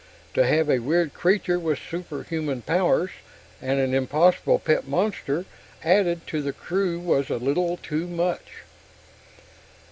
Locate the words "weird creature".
0.79-1.59